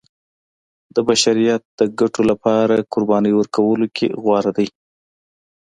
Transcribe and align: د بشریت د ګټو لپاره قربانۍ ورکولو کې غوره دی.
د 0.95 0.97
بشریت 1.07 1.63
د 1.79 1.81
ګټو 1.99 2.21
لپاره 2.31 2.75
قربانۍ 2.93 3.31
ورکولو 3.35 3.85
کې 3.95 4.07
غوره 4.23 4.51
دی. 4.57 4.67